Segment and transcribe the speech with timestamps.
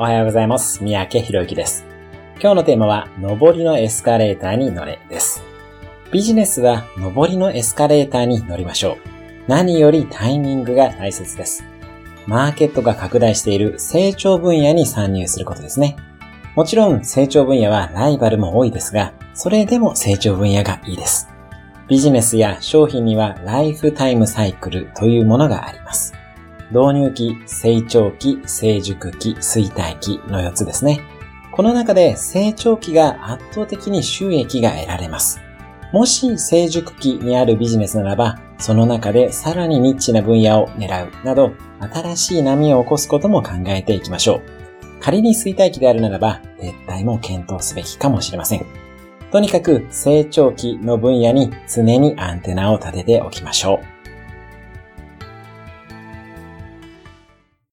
[0.00, 0.84] おはようございます。
[0.84, 1.84] 三宅博之です。
[2.40, 5.42] 今日のテーマは、上りのエスカレーターに乗れです。
[6.12, 8.96] ビジネスは上りのエスカレーターに乗りましょう。
[9.48, 11.64] 何よりタイミングが大切です。
[12.28, 15.96] マーケットが拡大している成長分野に参入することですね。
[16.54, 21.28] もちろん成長分野はライバルも多いですが、それでも成長分野がいいです。
[21.88, 26.14] ビジネスや商品にはライフタイムサイクルというものがあります。
[26.70, 31.00] 導入期、成長期、成熟期、衰退期の4つですね。
[31.52, 35.40] この中で成長期が圧倒的に収益が得られます。
[35.92, 44.42] もし成熟期にあるビジネスならば、その中でさらにニッチな分野を狙うなど、新しい波を起こすことも考えていきましょう。
[45.00, 48.66] 仮に衰退期であるならば、撤退も検討すべきかもしれません。
[49.30, 53.97] とにかく成長期の分野に常にアンテナを立てておきましょう。